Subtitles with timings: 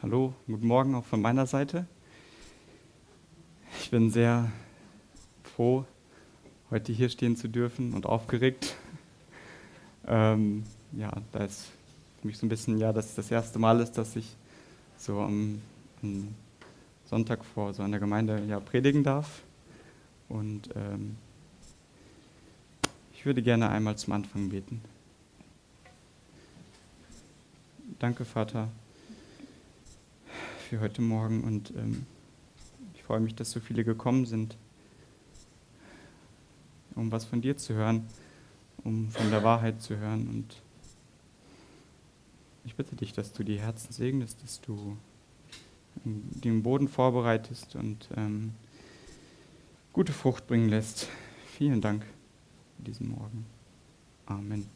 [0.00, 1.84] Hallo, guten Morgen auch von meiner Seite.
[3.80, 4.48] Ich bin sehr
[5.42, 5.84] froh,
[6.70, 8.76] heute hier stehen zu dürfen und aufgeregt.
[10.06, 11.66] Ähm, ja, da ist
[12.20, 14.36] für mich so ein bisschen, ja, dass das erste Mal ist, dass ich
[14.96, 15.60] so am,
[16.00, 16.28] am
[17.06, 19.42] Sonntag vor so einer Gemeinde ja, predigen darf.
[20.28, 21.16] Und ähm,
[23.14, 24.80] ich würde gerne einmal zum Anfang beten.
[27.98, 28.68] Danke, Vater,
[30.68, 32.04] für heute Morgen und ähm,
[32.94, 34.58] ich freue mich, dass so viele gekommen sind,
[36.94, 38.06] um was von dir zu hören,
[38.84, 40.60] um von der Wahrheit zu hören und
[42.66, 44.98] ich bitte dich, dass du die Herzen segnest, dass du
[46.04, 48.52] den Boden vorbereitest und ähm,
[49.94, 51.08] gute Frucht bringen lässt.
[51.56, 52.04] Vielen Dank
[52.76, 53.46] für diesen Morgen.
[54.26, 54.68] Amen.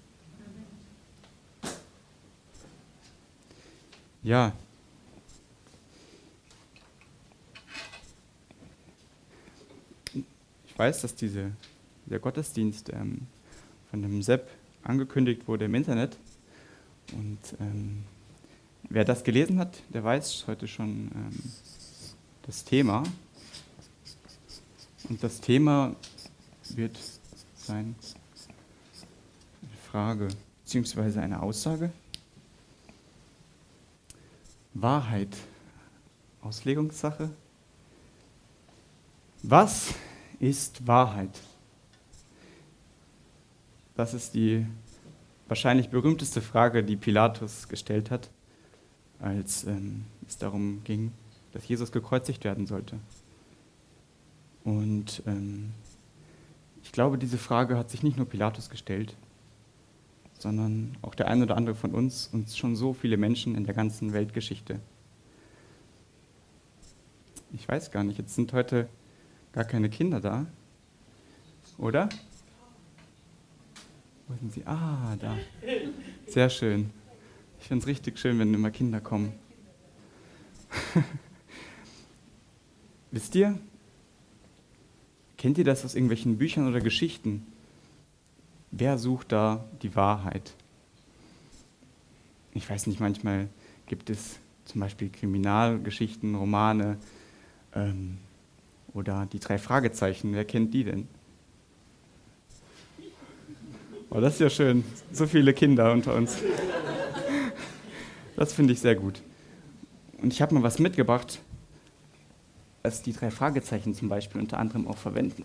[4.22, 4.54] Ja.
[10.72, 11.52] Ich weiß, dass diese,
[12.06, 13.26] der Gottesdienst ähm,
[13.90, 14.48] von dem Sepp
[14.82, 16.16] angekündigt wurde im Internet.
[17.12, 18.04] Und ähm,
[18.88, 21.52] wer das gelesen hat, der weiß heute schon ähm,
[22.46, 23.02] das Thema.
[25.10, 25.94] Und das Thema
[26.70, 26.98] wird
[27.54, 27.94] sein
[29.60, 30.28] eine Frage
[30.64, 31.20] bzw.
[31.20, 31.92] eine Aussage.
[34.72, 35.36] Wahrheit,
[36.40, 37.28] Auslegungssache.
[39.42, 39.94] Was
[40.42, 41.40] ist Wahrheit?
[43.94, 44.66] Das ist die
[45.46, 48.28] wahrscheinlich berühmteste Frage, die Pilatus gestellt hat,
[49.20, 51.12] als ähm, es darum ging,
[51.52, 52.98] dass Jesus gekreuzigt werden sollte.
[54.64, 55.70] Und ähm,
[56.82, 59.14] ich glaube, diese Frage hat sich nicht nur Pilatus gestellt,
[60.38, 63.74] sondern auch der eine oder andere von uns und schon so viele Menschen in der
[63.74, 64.80] ganzen Weltgeschichte.
[67.52, 68.88] Ich weiß gar nicht, jetzt sind heute
[69.52, 70.46] gar keine Kinder da,
[71.78, 72.08] oder?
[74.28, 74.66] Wo sind sie?
[74.66, 75.36] Ah, da.
[76.26, 76.90] Sehr schön.
[77.60, 79.32] Ich finde es richtig schön, wenn immer Kinder kommen.
[83.10, 83.58] Wisst ihr,
[85.36, 87.46] kennt ihr das aus irgendwelchen Büchern oder Geschichten?
[88.72, 90.54] wer sucht da die Wahrheit?
[92.54, 93.48] Ich weiß nicht, manchmal
[93.86, 96.98] gibt es zum Beispiel Kriminalgeschichten, Romane
[97.74, 98.18] ähm,
[98.94, 100.34] oder die drei Fragezeichen.
[100.34, 101.08] Wer kennt die denn?
[104.10, 104.84] Oh, das ist ja schön.
[105.12, 106.38] So viele Kinder unter uns.
[108.36, 109.22] Das finde ich sehr gut.
[110.18, 111.40] Und ich habe mal was mitgebracht,
[112.82, 115.44] was die drei Fragezeichen zum Beispiel unter anderem auch verwenden.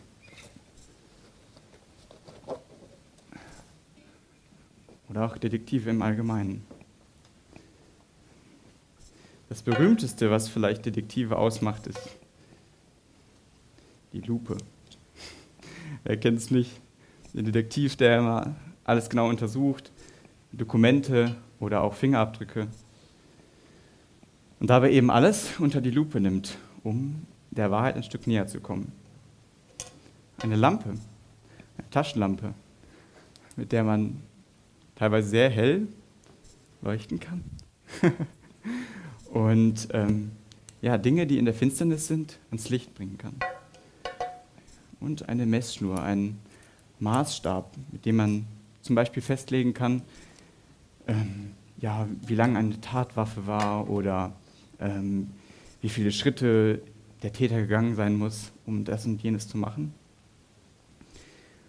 [5.18, 6.66] oder auch Detektive im Allgemeinen.
[9.50, 12.18] Das berühmteste, was vielleicht Detektive ausmacht, ist
[14.14, 14.58] die Lupe.
[16.04, 16.72] Wer kennt es nicht?
[17.34, 19.92] Der Detektiv, der immer alles genau untersucht,
[20.52, 22.68] Dokumente oder auch Fingerabdrücke.
[24.60, 28.60] Und dabei eben alles unter die Lupe nimmt, um der Wahrheit ein Stück näher zu
[28.60, 28.92] kommen.
[30.42, 32.54] Eine Lampe, eine Taschenlampe,
[33.56, 34.22] mit der man
[34.96, 35.88] teilweise sehr hell
[36.82, 37.44] leuchten kann.
[39.32, 40.32] und ähm,
[40.82, 43.36] ja, Dinge, die in der Finsternis sind, ans Licht bringen kann.
[45.00, 46.38] Und eine Messschnur, ein
[47.00, 48.48] Maßstab, mit dem man
[48.82, 50.02] zum Beispiel festlegen kann,
[51.08, 54.34] ähm, ja, wie lang eine Tatwaffe war oder
[54.80, 55.30] ähm,
[55.82, 56.82] wie viele Schritte
[57.24, 59.94] der Täter gegangen sein muss, um das und jenes zu machen.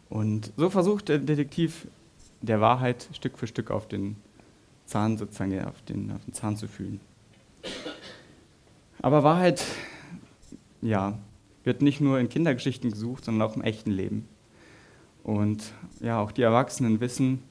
[0.08, 1.86] Und so versucht der Detektiv
[2.40, 4.16] der Wahrheit Stück für Stück auf den
[4.86, 7.00] Zahn sozusagen, auf den, auf den Zahn zu fühlen.
[9.02, 9.64] Aber Wahrheit,
[10.80, 11.18] ja,
[11.64, 14.28] wird nicht nur in Kindergeschichten gesucht, sondern auch im echten Leben.
[15.24, 17.42] Und ja, auch die Erwachsenen wissen,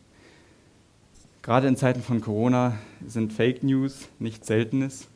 [1.41, 5.07] gerade in Zeiten von Corona sind Fake News nichts Seltenes.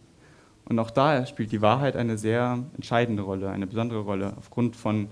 [0.65, 4.33] Und auch da spielt die Wahrheit eine sehr entscheidende Rolle, eine besondere Rolle.
[4.38, 5.10] Aufgrund von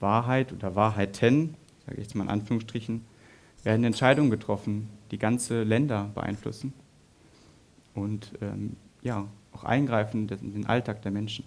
[0.00, 1.54] Wahrheit oder Wahrheiten,
[1.84, 3.04] sage ich jetzt mal in Anführungsstrichen,
[3.62, 6.72] werden Entscheidungen getroffen, die ganze Länder beeinflussen
[7.94, 11.44] und ähm, ja, auch eingreifen in den Alltag der Menschen.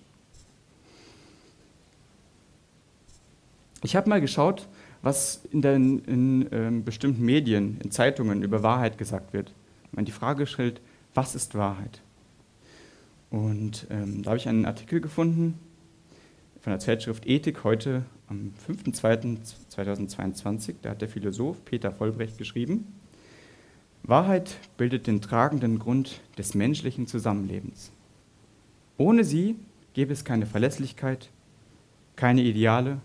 [3.84, 4.68] Ich habe mal geschaut,
[5.02, 9.54] was in, den, in ähm, bestimmten Medien, in Zeitungen über Wahrheit gesagt wird.
[9.92, 10.82] Man die Frage stellt,
[11.14, 12.02] was ist Wahrheit?
[13.30, 15.58] Und ähm, da habe ich einen Artikel gefunden
[16.62, 22.94] von der Zeitschrift Ethik heute am 5.2.2022, da hat der Philosoph Peter Vollbrecht geschrieben,
[24.04, 27.92] Wahrheit bildet den tragenden Grund des menschlichen Zusammenlebens.
[28.98, 29.56] Ohne sie
[29.94, 31.30] gäbe es keine Verlässlichkeit,
[32.16, 33.00] keine Ideale,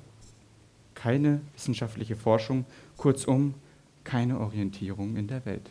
[0.97, 2.65] keine wissenschaftliche Forschung,
[2.97, 3.55] kurzum
[4.03, 5.71] keine Orientierung in der Welt.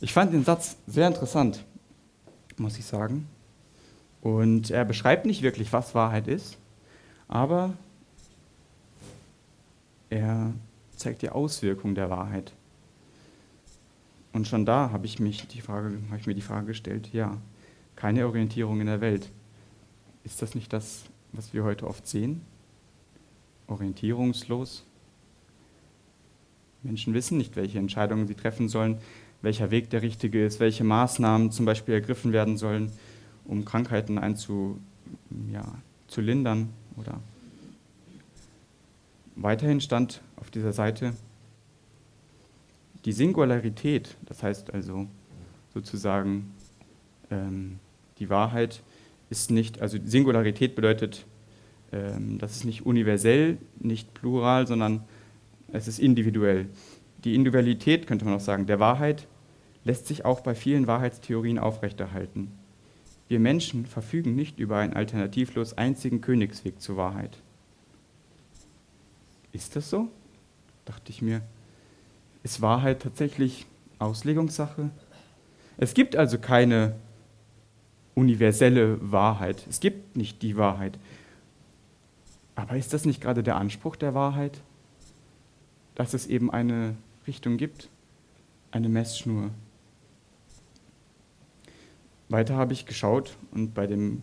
[0.00, 1.64] Ich fand den Satz sehr interessant,
[2.56, 3.28] muss ich sagen.
[4.22, 6.56] Und er beschreibt nicht wirklich, was Wahrheit ist,
[7.28, 7.74] aber
[10.08, 10.52] er
[10.96, 12.52] zeigt die Auswirkung der Wahrheit.
[14.32, 17.38] Und schon da habe ich, mich die Frage, habe ich mir die Frage gestellt, ja,
[17.94, 19.30] keine Orientierung in der Welt.
[20.24, 21.04] Ist das nicht das,
[21.36, 22.40] was wir heute oft sehen?
[23.66, 24.84] Orientierungslos?
[26.82, 28.98] Menschen wissen nicht, welche Entscheidungen sie treffen sollen,
[29.42, 32.92] welcher Weg der richtige ist, welche Maßnahmen zum Beispiel ergriffen werden sollen,
[33.44, 34.78] um Krankheiten einzu,
[35.52, 35.64] ja,
[36.08, 36.70] zu lindern.
[36.96, 37.20] Oder
[39.34, 41.14] weiterhin stand auf dieser Seite
[43.04, 45.06] die Singularität, das heißt also
[45.72, 46.52] sozusagen
[47.30, 47.78] ähm,
[48.18, 48.82] die Wahrheit
[49.30, 51.26] ist nicht, also Singularität bedeutet,
[51.92, 55.04] ähm, das ist nicht universell, nicht plural, sondern
[55.72, 56.66] es ist individuell.
[57.24, 59.26] Die Individualität, könnte man auch sagen, der Wahrheit
[59.84, 62.52] lässt sich auch bei vielen Wahrheitstheorien aufrechterhalten.
[63.28, 67.38] Wir Menschen verfügen nicht über einen alternativlos einzigen Königsweg zur Wahrheit.
[69.52, 70.08] Ist das so?
[70.84, 71.40] Dachte ich mir.
[72.44, 73.66] Ist Wahrheit tatsächlich
[73.98, 74.90] Auslegungssache?
[75.78, 76.94] Es gibt also keine
[78.16, 79.64] universelle Wahrheit.
[79.68, 80.98] Es gibt nicht die Wahrheit.
[82.56, 84.60] Aber ist das nicht gerade der Anspruch der Wahrheit?
[85.94, 86.96] Dass es eben eine
[87.26, 87.90] Richtung gibt,
[88.72, 89.50] eine Messschnur.
[92.28, 94.22] Weiter habe ich geschaut und bei dem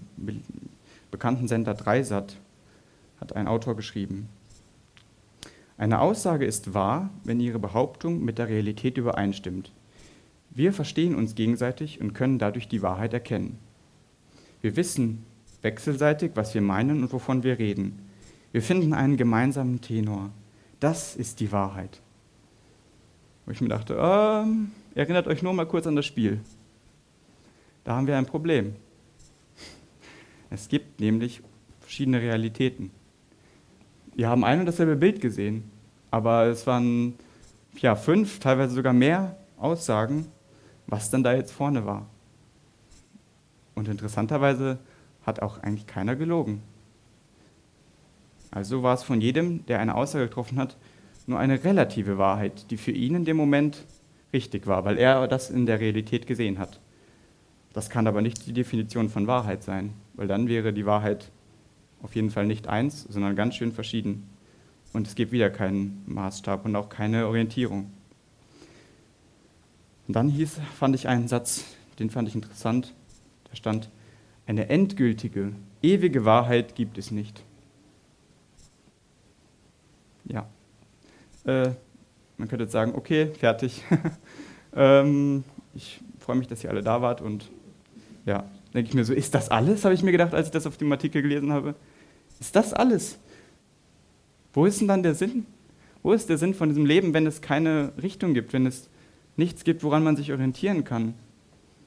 [1.09, 2.37] bekannten Sender Dreisat
[3.21, 4.27] hat ein Autor geschrieben,
[5.77, 9.71] eine Aussage ist wahr, wenn ihre Behauptung mit der Realität übereinstimmt.
[10.51, 13.57] Wir verstehen uns gegenseitig und können dadurch die Wahrheit erkennen.
[14.63, 15.25] Wir wissen
[15.61, 17.99] wechselseitig, was wir meinen und wovon wir reden.
[18.53, 20.29] Wir finden einen gemeinsamen Tenor.
[20.79, 21.99] Das ist die Wahrheit.
[23.45, 26.39] Wo ich mir dachte, ähm, erinnert euch nur mal kurz an das Spiel.
[27.83, 28.77] Da haben wir ein Problem.
[30.49, 31.41] Es gibt nämlich
[31.81, 32.91] verschiedene Realitäten.
[34.15, 35.69] Wir haben ein und dasselbe Bild gesehen,
[36.09, 37.15] aber es waren
[37.79, 40.27] ja, fünf, teilweise sogar mehr Aussagen,
[40.87, 42.07] was denn da jetzt vorne war.
[43.75, 44.79] Und interessanterweise
[45.25, 46.61] hat auch eigentlich keiner gelogen.
[48.51, 50.77] Also war es von jedem, der eine Aussage getroffen hat,
[51.25, 53.85] nur eine relative Wahrheit, die für ihn in dem Moment
[54.31, 56.79] richtig war, weil er das in der Realität gesehen hat.
[57.73, 61.31] Das kann aber nicht die Definition von Wahrheit sein, weil dann wäre die Wahrheit
[62.03, 64.27] auf jeden Fall nicht eins, sondern ganz schön verschieden.
[64.91, 67.91] Und es gibt wieder keinen Maßstab und auch keine Orientierung.
[70.07, 71.63] Und dann hieß, fand ich einen Satz,
[71.97, 72.93] den fand ich interessant.
[73.53, 73.89] Da stand,
[74.47, 75.53] eine endgültige,
[75.83, 77.43] ewige Wahrheit gibt es nicht.
[80.25, 80.47] Ja.
[81.45, 81.69] Äh,
[82.37, 83.83] man könnte jetzt sagen, okay, fertig.
[84.75, 85.43] ähm,
[85.75, 87.51] ich freue mich, dass ihr alle da wart und
[88.25, 90.65] ja, denke ich mir so, ist das alles, habe ich mir gedacht, als ich das
[90.65, 91.75] auf dem Artikel gelesen habe.
[92.39, 93.19] Ist das alles?
[94.51, 95.45] Wo ist denn dann der Sinn?
[96.01, 98.89] Wo ist der Sinn von diesem Leben, wenn es keine Richtung gibt, wenn es
[99.37, 101.13] nichts gibt, woran man sich orientieren kann?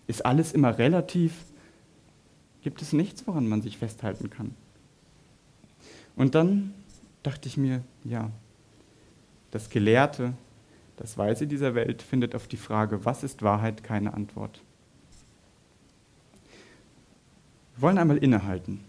[0.07, 1.33] Ist alles immer relativ?
[2.67, 4.53] Gibt es nichts, woran man sich festhalten kann?
[6.17, 6.75] Und dann
[7.23, 8.33] dachte ich mir, ja,
[9.53, 10.33] das Gelehrte,
[10.97, 14.61] das Weise dieser Welt findet auf die Frage, was ist Wahrheit, keine Antwort.
[17.77, 18.81] Wir wollen einmal innehalten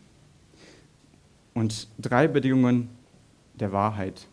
[1.53, 2.89] und drei Bedingungen
[3.53, 4.27] der Wahrheit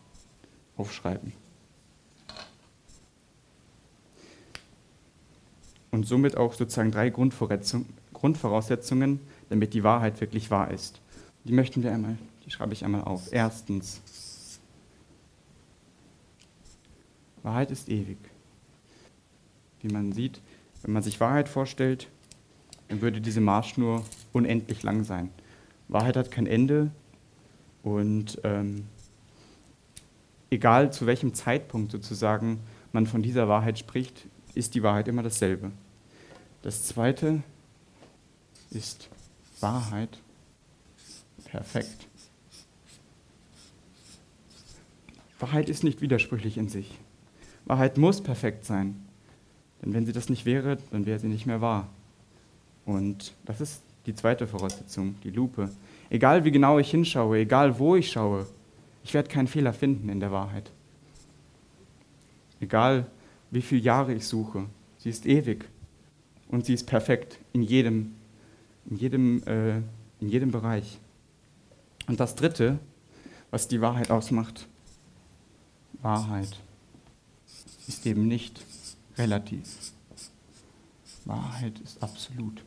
[0.75, 1.33] aufschreiben.
[5.91, 11.01] Und somit auch sozusagen drei Grundvoraussetzungen, damit die Wahrheit wirklich wahr ist.
[11.43, 13.31] Die möchten wir einmal, die schreibe ich einmal auf.
[13.31, 14.01] Erstens,
[17.43, 18.17] Wahrheit ist ewig.
[19.81, 20.41] Wie man sieht,
[20.81, 22.09] wenn man sich Wahrheit vorstellt,
[22.87, 25.29] dann würde diese Marschschnur unendlich lang sein.
[25.87, 26.91] Wahrheit hat kein Ende
[27.83, 28.87] und ähm,
[30.49, 32.59] egal zu welchem Zeitpunkt sozusagen
[32.91, 34.25] man von dieser Wahrheit spricht,
[34.55, 35.71] ist die Wahrheit immer dasselbe.
[36.61, 37.43] Das zweite
[38.71, 39.09] ist
[39.59, 40.19] Wahrheit.
[41.45, 42.07] Perfekt.
[45.39, 46.97] Wahrheit ist nicht widersprüchlich in sich.
[47.65, 49.05] Wahrheit muss perfekt sein.
[49.81, 51.89] Denn wenn sie das nicht wäre, dann wäre sie nicht mehr wahr.
[52.85, 55.69] Und das ist die zweite Voraussetzung, die Lupe.
[56.09, 58.45] Egal wie genau ich hinschaue, egal wo ich schaue,
[59.03, 60.71] ich werde keinen Fehler finden in der Wahrheit.
[62.59, 63.07] Egal
[63.51, 64.65] wie viele Jahre ich suche.
[64.97, 65.65] Sie ist ewig
[66.47, 68.15] und sie ist perfekt in jedem,
[68.89, 69.77] in jedem, äh,
[70.19, 70.99] in jedem Bereich.
[72.07, 72.79] Und das Dritte,
[73.51, 74.67] was die Wahrheit ausmacht,
[76.01, 76.55] Wahrheit
[77.87, 78.63] ist eben nicht
[79.17, 79.93] relativ.
[81.25, 82.63] Wahrheit ist absolut.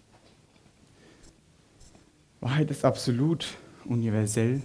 [2.40, 3.46] Wahrheit ist absolut,
[3.84, 4.62] universell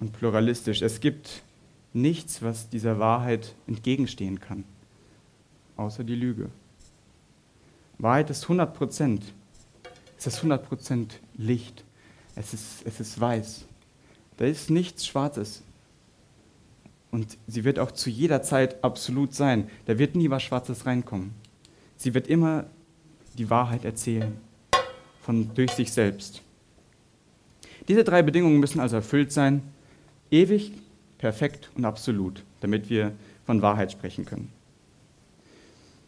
[0.00, 0.82] und pluralistisch.
[0.82, 1.42] Es gibt
[1.92, 4.64] nichts, was dieser Wahrheit entgegenstehen kann,
[5.76, 6.50] außer die Lüge.
[7.98, 9.34] Wahrheit ist 100 Prozent.
[10.20, 11.82] Es ist 100 Prozent Licht.
[12.36, 13.64] Es ist, es ist weiß.
[14.36, 15.62] Da ist nichts Schwarzes.
[17.10, 19.70] Und sie wird auch zu jeder Zeit absolut sein.
[19.86, 21.32] Da wird nie was Schwarzes reinkommen.
[21.96, 22.66] Sie wird immer
[23.38, 24.36] die Wahrheit erzählen,
[25.22, 26.42] von, durch sich selbst.
[27.88, 29.62] Diese drei Bedingungen müssen also erfüllt sein,
[30.30, 30.72] ewig,
[31.16, 33.12] perfekt und absolut, damit wir
[33.46, 34.52] von Wahrheit sprechen können.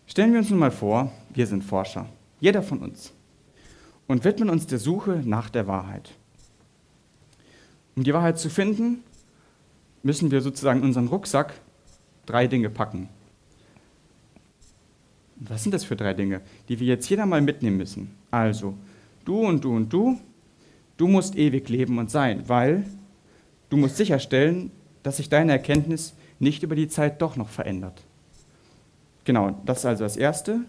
[0.07, 2.07] Stellen wir uns nun mal vor, wir sind Forscher,
[2.41, 3.11] jeder von uns,
[4.13, 6.11] und widmen uns der Suche nach der Wahrheit.
[7.97, 9.03] Um die Wahrheit zu finden,
[10.03, 11.55] müssen wir sozusagen in unseren Rucksack
[12.27, 13.09] drei Dinge packen.
[15.37, 18.11] Was sind das für drei Dinge, die wir jetzt jeder mal mitnehmen müssen?
[18.31, 18.75] Also,
[19.25, 20.21] du und du und du,
[20.99, 22.85] du musst ewig leben und sein, weil
[23.71, 24.71] du musst sicherstellen,
[25.03, 28.03] dass sich deine Erkenntnis nicht über die Zeit doch noch verändert.
[29.25, 30.67] Genau, das ist also das Erste.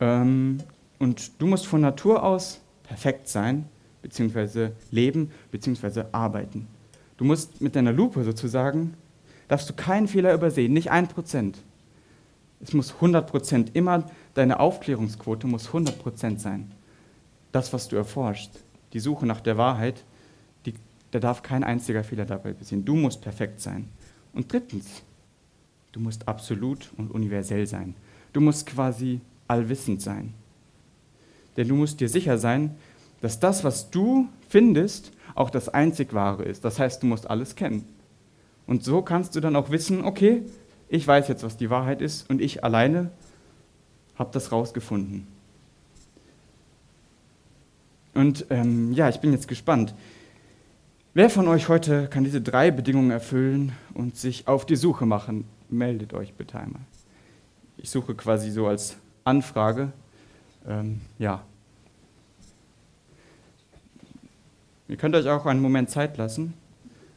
[0.00, 0.58] Ähm,
[0.98, 3.68] und du musst von Natur aus perfekt sein,
[4.02, 6.68] beziehungsweise leben, beziehungsweise arbeiten.
[7.16, 8.94] Du musst mit deiner Lupe sozusagen,
[9.48, 11.58] darfst du keinen Fehler übersehen, nicht ein Prozent.
[12.60, 16.72] Es muss 100 Prozent, immer deine Aufklärungsquote muss 100 Prozent sein.
[17.52, 18.50] Das, was du erforscht,
[18.92, 20.04] die Suche nach der Wahrheit,
[20.64, 20.74] die,
[21.10, 22.84] da darf kein einziger Fehler dabei passieren.
[22.84, 23.88] Du musst perfekt sein.
[24.32, 25.02] Und drittens,
[25.92, 27.94] du musst absolut und universell sein.
[28.32, 30.34] Du musst quasi allwissend sein.
[31.56, 32.76] Denn du musst dir sicher sein,
[33.20, 36.64] dass das, was du findest, auch das einzig wahre ist.
[36.64, 37.86] Das heißt, du musst alles kennen.
[38.66, 40.42] Und so kannst du dann auch wissen, okay,
[40.88, 43.10] ich weiß jetzt, was die Wahrheit ist und ich alleine
[44.16, 45.26] habe das rausgefunden.
[48.14, 49.94] Und ähm, ja, ich bin jetzt gespannt.
[51.12, 55.44] Wer von euch heute kann diese drei Bedingungen erfüllen und sich auf die Suche machen?
[55.68, 56.82] Meldet euch bitte einmal.
[57.76, 59.92] Ich suche quasi so als Anfrage.
[60.66, 61.44] Ähm, ja.
[64.88, 66.54] Ihr könnt euch auch einen Moment Zeit lassen,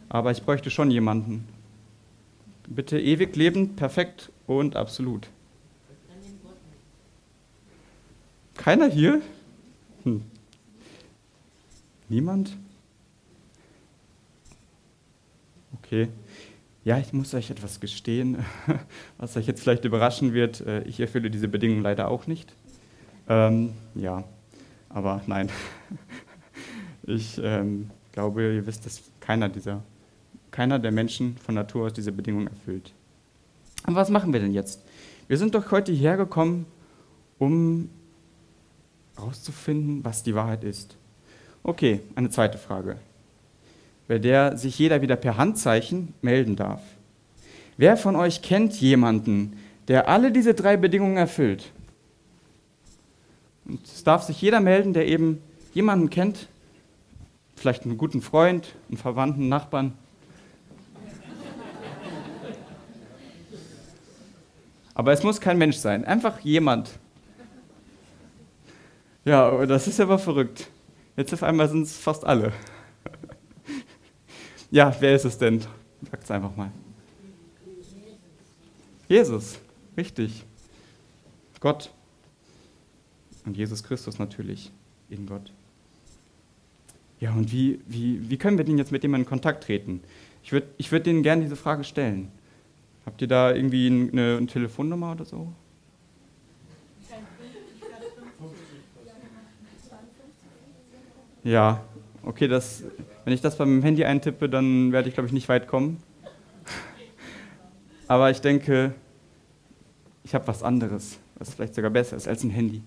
[0.08, 1.48] aber ich bräuchte schon jemanden.
[2.68, 5.30] Bitte ewig lebend, perfekt und absolut.
[8.56, 9.22] Keiner hier?
[10.04, 10.24] Hm.
[12.10, 12.58] Niemand?
[15.78, 16.10] Okay.
[16.84, 18.44] Ja, ich muss euch etwas gestehen,
[19.18, 20.62] was euch jetzt vielleicht überraschen wird.
[20.62, 22.54] Äh, ich erfülle diese Bedingungen leider auch nicht.
[23.30, 24.24] Ähm, ja,
[24.90, 25.50] aber nein.
[27.04, 29.82] Ich ähm, glaube, ihr wisst, dass keiner dieser
[30.52, 32.94] keiner der Menschen von Natur aus diese Bedingungen erfüllt.
[33.84, 34.84] Aber was machen wir denn jetzt?
[35.28, 36.66] Wir sind doch heute hierher gekommen,
[37.38, 37.90] um
[39.16, 40.98] herauszufinden, was die Wahrheit ist.
[41.64, 42.98] Okay, eine zweite Frage,
[44.08, 46.82] bei der sich jeder wieder per Handzeichen melden darf.
[47.78, 49.58] Wer von euch kennt jemanden,
[49.88, 51.72] der alle diese drei Bedingungen erfüllt?
[53.70, 55.42] Und es darf sich jeder melden, der eben
[55.74, 56.50] jemanden kennt,
[57.56, 59.94] vielleicht einen guten Freund, einen Verwandten, einen Nachbarn,
[65.00, 66.90] Aber es muss kein Mensch sein, einfach jemand.
[69.24, 70.68] Ja, das ist aber verrückt.
[71.16, 72.52] Jetzt auf einmal sind es fast alle.
[74.72, 75.62] Ja, wer ist es denn?
[76.12, 76.70] Sagt es einfach mal.
[79.08, 79.58] Jesus,
[79.96, 80.44] richtig.
[81.62, 81.92] Gott.
[83.50, 84.72] Und Jesus Christus natürlich
[85.10, 85.52] in Gott.
[87.20, 90.02] Ja, und wie, wie, wie können wir denn jetzt mit dem in Kontakt treten?
[90.44, 92.32] Ich würde ich würd denen gerne diese Frage stellen.
[93.08, 95.52] Habt ihr da irgendwie eine, eine Telefonnummer oder so?
[101.44, 101.84] Ja,
[102.22, 102.84] okay, das,
[103.26, 105.98] wenn ich das beim Handy eintippe, dann werde ich, glaube ich, nicht weit kommen.
[108.08, 108.94] Aber ich denke,
[110.24, 112.84] ich habe was anderes, was vielleicht sogar besser ist als ein Handy.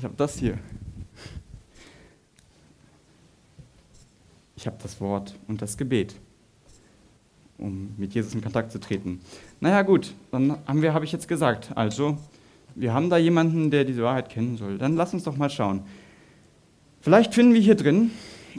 [0.00, 0.56] Ich habe das hier.
[4.56, 6.16] Ich habe das Wort und das Gebet
[7.58, 9.20] um mit Jesus in Kontakt zu treten.
[9.60, 12.16] Naja gut, dann haben wir, habe ich jetzt gesagt, also
[12.74, 14.78] wir haben da jemanden, der diese Wahrheit kennen soll.
[14.78, 15.82] Dann lass uns doch mal schauen.
[17.02, 18.12] Vielleicht finden wir hier drin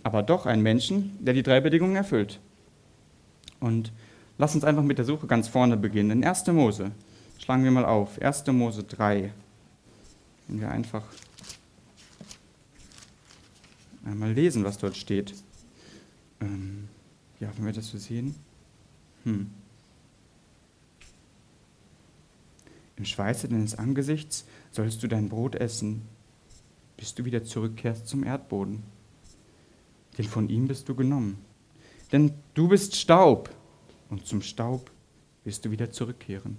[0.03, 2.39] aber doch einen Menschen, der die drei Bedingungen erfüllt.
[3.59, 3.91] Und
[4.37, 6.11] lass uns einfach mit der Suche ganz vorne beginnen.
[6.11, 6.45] In 1.
[6.47, 6.91] Mose.
[7.39, 8.21] Schlagen wir mal auf.
[8.21, 8.45] 1.
[8.47, 9.31] Mose 3.
[10.47, 11.03] Wenn wir einfach
[14.03, 15.33] einmal lesen, was dort steht.
[16.39, 16.87] Ähm,
[17.39, 18.35] ja, wenn wir das so sehen.
[19.23, 19.51] Hm.
[22.95, 26.03] Im Schweiße deines Angesichts sollst du dein Brot essen,
[26.97, 28.83] bis du wieder zurückkehrst zum Erdboden.
[30.17, 31.39] Denn von ihm bist du genommen.
[32.11, 33.49] Denn du bist Staub
[34.09, 34.91] und zum Staub
[35.43, 36.57] wirst du wieder zurückkehren.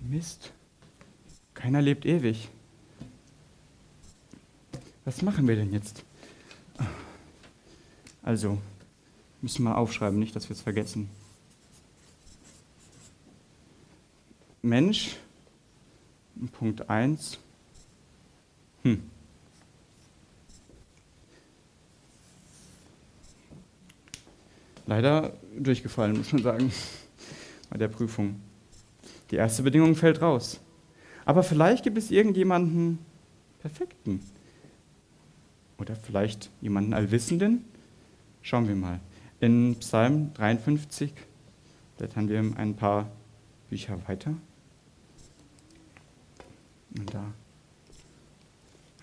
[0.00, 0.52] Mist.
[1.54, 2.48] Keiner lebt ewig.
[5.08, 6.04] Was machen wir denn jetzt?
[8.22, 8.58] Also,
[9.40, 11.08] müssen wir aufschreiben, nicht, dass wir es vergessen.
[14.60, 15.16] Mensch,
[16.52, 17.38] Punkt 1.
[18.82, 19.02] Hm.
[24.84, 26.70] Leider durchgefallen, muss man sagen,
[27.70, 28.42] bei der Prüfung.
[29.30, 30.60] Die erste Bedingung fällt raus.
[31.24, 32.98] Aber vielleicht gibt es irgendjemanden
[33.60, 34.20] Perfekten.
[35.78, 37.64] Oder vielleicht jemanden Allwissenden.
[38.42, 39.00] Schauen wir mal.
[39.40, 41.12] In Psalm 53
[41.96, 43.08] blättern wir ein paar
[43.70, 44.34] Bücher weiter.
[46.96, 47.24] Und da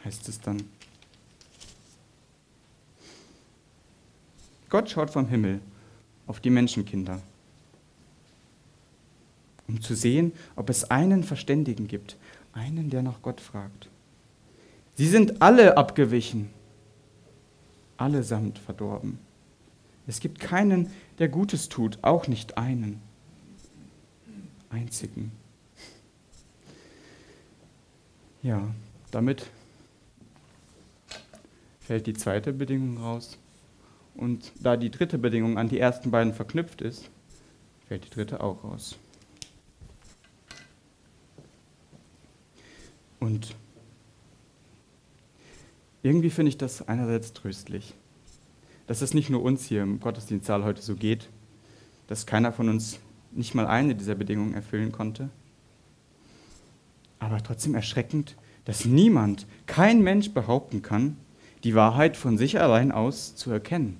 [0.03, 0.62] heißt es dann,
[4.70, 5.62] Gott schaut vom Himmel
[6.27, 7.22] auf die Menschenkinder,
[9.67, 12.17] um zu sehen, ob es einen Verständigen gibt,
[12.51, 13.89] einen, der nach Gott fragt.
[14.96, 16.50] Sie sind alle abgewichen,
[17.98, 19.20] allesamt verdorben.
[20.08, 23.02] Es gibt keinen, der Gutes tut, auch nicht einen
[24.70, 25.32] einzigen.
[28.44, 28.68] Ja,
[29.12, 29.50] damit
[31.80, 33.38] fällt die zweite Bedingung raus.
[34.16, 37.10] Und da die dritte Bedingung an die ersten beiden verknüpft ist,
[37.88, 38.98] fällt die dritte auch raus.
[43.20, 43.56] Und
[46.06, 47.96] irgendwie finde ich das einerseits tröstlich,
[48.86, 51.30] dass es nicht nur uns hier im Gottesdienstsaal heute so geht,
[52.06, 53.00] dass keiner von uns
[53.32, 55.30] nicht mal eine dieser Bedingungen erfüllen konnte.
[57.18, 61.18] Aber trotzdem erschreckend, dass niemand, kein Mensch behaupten kann,
[61.63, 63.98] die Wahrheit von sich allein aus zu erkennen.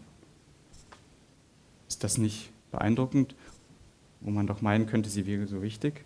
[1.88, 3.34] Ist das nicht beeindruckend,
[4.22, 6.06] wo man doch meinen könnte, sie wäre so wichtig?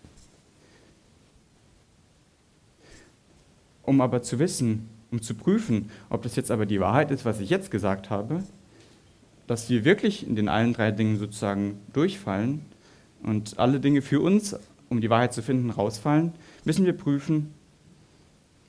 [3.82, 7.40] Um aber zu wissen, um zu prüfen, ob das jetzt aber die Wahrheit ist, was
[7.40, 8.42] ich jetzt gesagt habe,
[9.46, 12.64] dass wir wirklich in den allen drei Dingen sozusagen durchfallen
[13.22, 14.56] und alle Dinge für uns,
[14.88, 16.32] um die Wahrheit zu finden, rausfallen,
[16.64, 17.52] müssen wir prüfen,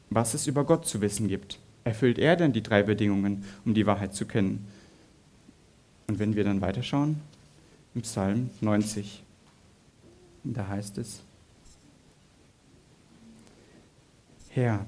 [0.10, 1.60] was es über Gott zu wissen gibt.
[1.84, 4.68] Erfüllt er denn die drei Bedingungen, um die Wahrheit zu kennen?
[6.08, 7.22] Und wenn wir dann weiterschauen,
[7.96, 9.24] im Psalm 90,
[10.44, 11.22] da heißt es,
[14.50, 14.86] Herr,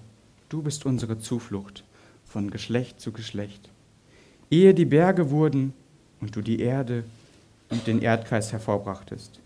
[0.54, 1.84] du bist unsere Zuflucht
[2.26, 3.72] von Geschlecht zu Geschlecht.
[4.52, 5.74] Ehe die Berge wurden
[6.22, 7.06] und du die Erde
[7.70, 9.40] und den Erdkreis hervorbrachtest.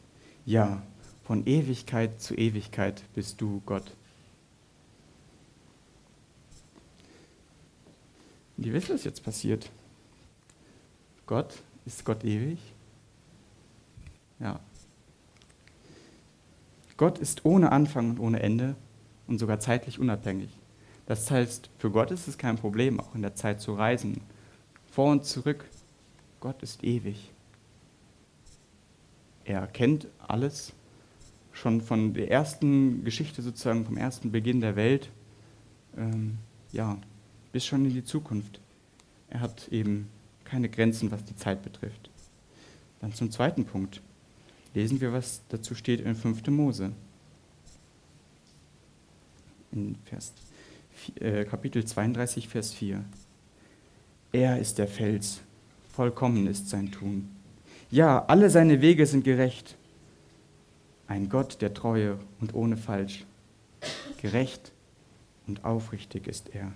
[0.46, 0.82] Ja,
[1.24, 3.96] von Ewigkeit zu Ewigkeit bist du Gott.
[8.58, 9.72] Wie ist das jetzt passiert?
[11.26, 12.60] Gott ist Gott ewig?
[14.40, 14.60] Ja.
[16.98, 18.76] Gott ist ohne Anfang und ohne Ende
[19.28, 20.57] und sogar zeitlich unabhängig.
[21.08, 24.22] Das heißt, für Gott ist es kein Problem, auch in der Zeit zu reisen.
[24.92, 25.66] Vor und zurück.
[26.40, 27.32] Gott ist ewig.
[29.46, 30.74] Er kennt alles,
[31.54, 35.10] schon von der ersten Geschichte sozusagen, vom ersten Beginn der Welt,
[35.98, 36.38] ähm,
[36.72, 36.98] ja,
[37.54, 38.60] bis schon in die Zukunft.
[39.30, 40.10] Er hat eben
[40.44, 42.10] keine Grenzen, was die Zeit betrifft.
[43.00, 44.02] Dann zum zweiten Punkt.
[44.74, 46.48] Lesen wir, was dazu steht in 5.
[46.48, 46.92] Mose.
[49.72, 50.34] In Vers,
[51.20, 53.04] äh, Kapitel 32, Vers 4.
[54.32, 55.42] Er ist der Fels,
[55.94, 57.30] vollkommen ist sein Tun.
[57.90, 59.76] Ja, alle seine Wege sind gerecht.
[61.08, 63.26] Ein Gott der Treue und ohne Falsch.
[64.22, 64.74] Gerecht
[65.48, 66.74] und aufrichtig ist er.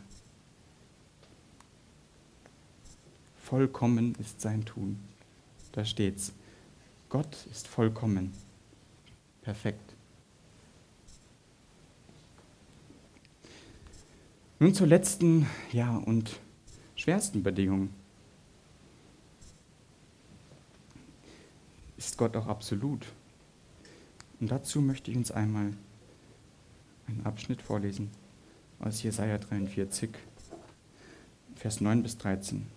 [3.51, 4.97] vollkommen ist sein Tun.
[5.73, 6.31] Da steht's.
[7.09, 8.31] Gott ist vollkommen.
[9.41, 9.90] Perfekt.
[14.61, 16.39] Nun zur letzten, ja, und
[16.95, 17.89] schwersten Bedingung.
[21.97, 23.07] Ist Gott auch absolut?
[24.39, 25.73] Und dazu möchte ich uns einmal
[27.07, 28.11] einen Abschnitt vorlesen
[28.77, 30.11] aus Jesaja 43,
[31.55, 32.67] Vers 9 bis 13.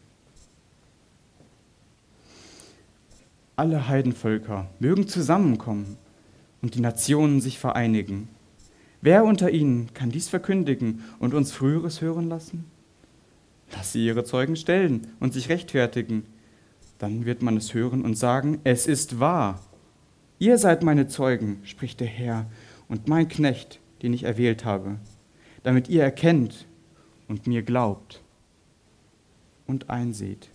[3.56, 5.98] alle Heidenvölker mögen zusammenkommen
[6.62, 8.33] und die Nationen sich vereinigen.
[9.04, 12.64] Wer unter ihnen kann dies verkündigen und uns Früheres hören lassen?
[13.70, 16.24] Lass sie ihre Zeugen stellen und sich rechtfertigen.
[16.96, 19.60] Dann wird man es hören und sagen, es ist wahr.
[20.38, 22.46] Ihr seid meine Zeugen, spricht der Herr,
[22.88, 24.96] und mein Knecht, den ich erwählt habe,
[25.64, 26.64] damit ihr erkennt
[27.28, 28.22] und mir glaubt
[29.66, 30.48] und einseht,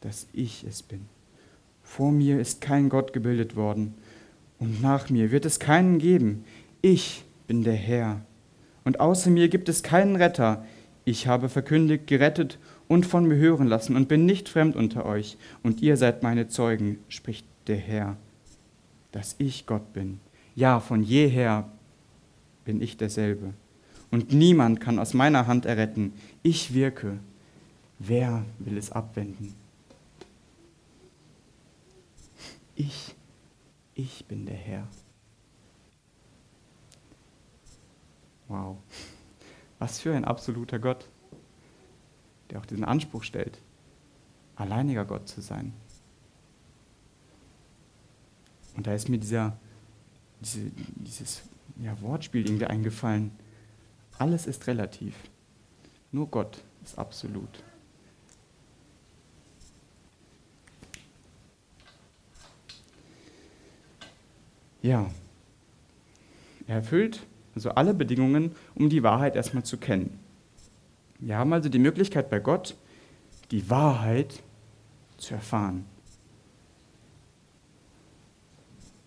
[0.00, 1.06] dass ich es bin.
[1.82, 3.94] Vor mir ist kein Gott gebildet worden,
[4.62, 6.44] und nach mir wird es keinen geben.
[6.82, 8.20] Ich bin der Herr,
[8.84, 10.64] und außer mir gibt es keinen Retter.
[11.04, 15.36] Ich habe verkündigt, gerettet und von mir hören lassen und bin nicht fremd unter euch,
[15.64, 18.16] und ihr seid meine Zeugen, spricht der Herr,
[19.10, 20.20] dass ich Gott bin.
[20.54, 21.68] Ja, von jeher
[22.64, 23.54] bin ich derselbe.
[24.12, 26.12] Und niemand kann aus meiner Hand erretten.
[26.44, 27.18] Ich wirke.
[27.98, 29.54] Wer will es abwenden?
[32.76, 33.16] Ich,
[33.94, 34.88] ich bin der Herr.
[38.48, 38.76] Wow,
[39.78, 41.08] was für ein absoluter Gott,
[42.50, 43.58] der auch diesen Anspruch stellt,
[44.56, 45.72] alleiniger Gott zu sein.
[48.76, 49.56] Und da ist mir dieser,
[50.40, 51.42] diese, dieses
[51.80, 53.32] ja, Wortspiel irgendwie eingefallen.
[54.18, 55.14] Alles ist relativ.
[56.10, 57.62] Nur Gott ist absolut.
[64.82, 65.10] Ja,
[66.66, 70.18] er erfüllt also alle Bedingungen, um die Wahrheit erstmal zu kennen.
[71.18, 72.76] Wir haben also die Möglichkeit bei Gott,
[73.50, 74.42] die Wahrheit
[75.18, 75.84] zu erfahren.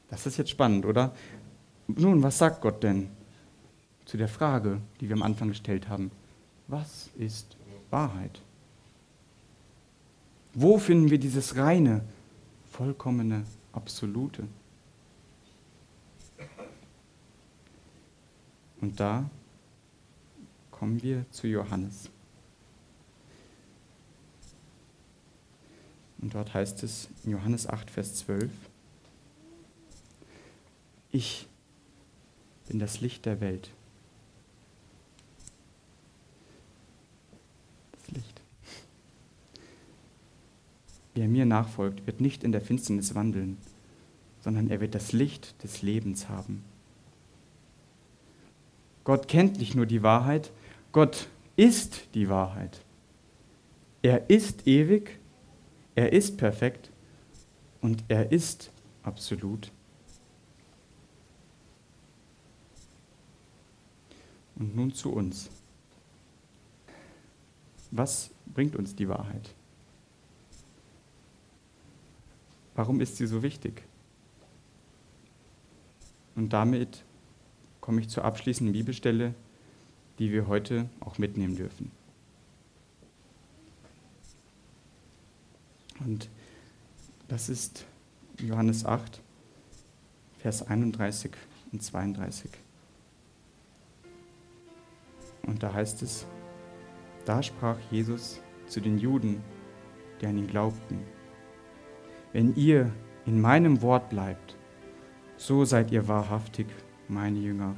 [0.09, 1.13] Das ist jetzt spannend, oder?
[1.88, 3.09] Nun, was sagt Gott denn
[4.05, 6.11] zu der Frage, die wir am Anfang gestellt haben?
[6.67, 7.57] Was ist
[7.89, 8.41] Wahrheit?
[10.53, 12.05] Wo finden wir dieses reine,
[12.71, 14.47] vollkommene, absolute?
[18.86, 19.28] Und da
[20.69, 22.12] kommen wir zu Johannes.
[26.19, 28.52] Und dort heißt es in Johannes 8, Vers 12,
[31.12, 31.48] ich
[32.67, 33.71] bin das Licht der Welt.
[37.93, 38.41] Das Licht.
[41.15, 43.58] Wer mir nachfolgt, wird nicht in der Finsternis wandeln,
[44.41, 46.63] sondern er wird das Licht des Lebens haben.
[49.06, 50.52] Gott kennt nicht nur die Wahrheit,
[50.91, 52.82] Gott ist die Wahrheit.
[54.02, 55.20] Er ist ewig,
[55.94, 56.91] er ist perfekt
[57.82, 58.72] und er ist
[59.04, 59.72] absolut.
[64.56, 65.50] Und nun zu uns.
[67.91, 69.54] Was bringt uns die Wahrheit?
[72.74, 73.84] Warum ist sie so wichtig?
[76.36, 77.05] Und damit
[77.86, 79.36] komme ich zur abschließenden Bibelstelle,
[80.17, 81.91] die wir heute auch mitnehmen dürfen.
[86.00, 86.28] Und
[87.28, 87.86] das ist
[88.39, 89.21] Johannes 8,
[90.39, 91.32] Vers 31
[91.71, 92.50] und 32.
[95.43, 96.26] Und da heißt es,
[97.24, 99.43] da sprach Jesus zu den Juden,
[100.19, 100.98] die an ihn glaubten,
[102.34, 102.91] wenn ihr
[103.28, 104.56] in meinem Wort bleibt,
[105.38, 106.65] so seid ihr wahrhaftig
[107.08, 107.76] meine Jünger,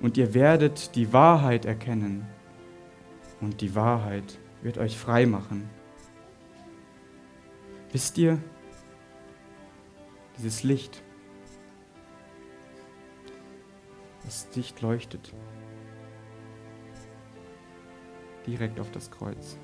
[0.00, 2.26] und ihr werdet die Wahrheit erkennen,
[3.40, 5.68] und die Wahrheit wird euch frei machen.
[7.90, 8.38] Wisst ihr,
[10.38, 11.02] dieses Licht,
[14.24, 15.34] das dicht leuchtet,
[18.46, 19.58] direkt auf das Kreuz.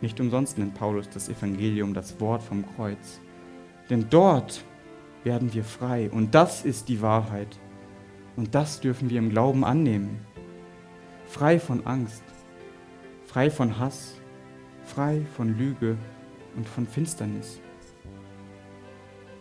[0.00, 3.20] Nicht umsonst nennt Paulus das Evangelium das Wort vom Kreuz.
[3.90, 4.64] Denn dort
[5.24, 6.10] werden wir frei.
[6.10, 7.58] Und das ist die Wahrheit.
[8.36, 10.20] Und das dürfen wir im Glauben annehmen.
[11.26, 12.24] Frei von Angst,
[13.26, 14.14] frei von Hass,
[14.84, 15.96] frei von Lüge
[16.56, 17.60] und von Finsternis.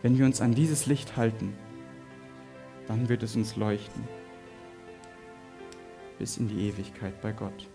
[0.01, 1.53] Wenn wir uns an dieses Licht halten,
[2.87, 4.03] dann wird es uns leuchten
[6.19, 7.67] bis in die Ewigkeit bei Gott,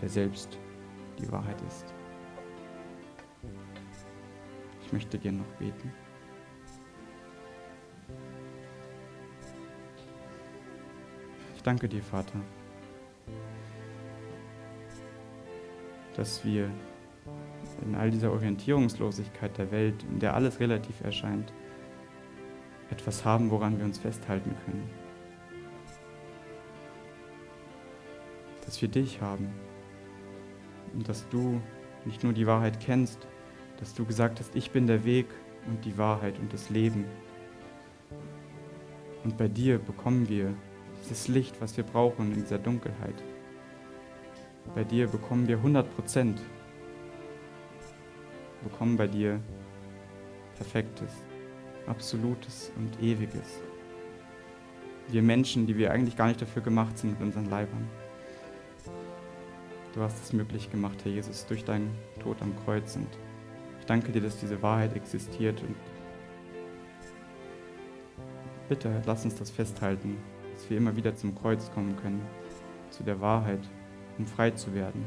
[0.00, 0.58] der selbst
[1.18, 1.94] die Wahrheit ist.
[4.82, 5.92] Ich möchte gerne noch beten.
[11.60, 12.40] Ich danke dir, Vater,
[16.16, 16.70] dass wir
[17.84, 21.52] in all dieser Orientierungslosigkeit der Welt, in der alles relativ erscheint,
[22.90, 24.88] etwas haben, woran wir uns festhalten können.
[28.64, 29.52] Dass wir dich haben,
[30.94, 31.60] und dass du
[32.06, 33.28] nicht nur die Wahrheit kennst,
[33.80, 35.26] dass du gesagt hast, ich bin der Weg
[35.66, 37.04] und die Wahrheit und das Leben.
[39.24, 40.54] Und bei dir bekommen wir
[41.02, 43.14] dieses Licht, was wir brauchen in dieser Dunkelheit.
[44.74, 46.40] Bei dir bekommen wir 100 Prozent.
[48.62, 49.40] Bekommen bei dir
[50.56, 51.12] Perfektes,
[51.86, 53.60] Absolutes und Ewiges.
[55.08, 57.88] Wir Menschen, die wir eigentlich gar nicht dafür gemacht sind mit unseren Leibern.
[59.94, 62.94] Du hast es möglich gemacht, Herr Jesus, durch deinen Tod am Kreuz.
[62.94, 63.08] Und
[63.80, 65.60] ich danke dir, dass diese Wahrheit existiert.
[65.62, 65.74] Und
[68.68, 70.16] bitte lass uns das festhalten,
[70.60, 72.20] dass wir immer wieder zum Kreuz kommen können,
[72.90, 73.60] zu der Wahrheit,
[74.18, 75.06] um frei zu werden.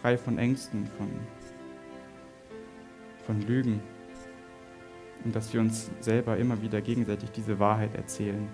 [0.00, 1.08] Frei von Ängsten, von,
[3.24, 3.80] von Lügen.
[5.24, 8.48] Und dass wir uns selber immer wieder gegenseitig diese Wahrheit erzählen,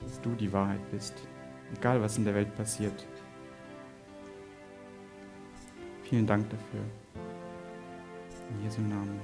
[0.00, 1.14] dass du die Wahrheit bist,
[1.76, 3.04] egal was in der Welt passiert.
[6.04, 6.84] Vielen Dank dafür.
[8.50, 9.18] In Jesu Namen.